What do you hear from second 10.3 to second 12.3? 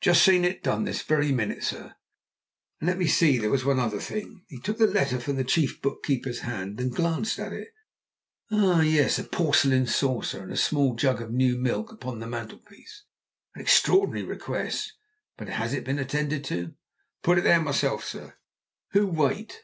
and a small jug of new milk upon the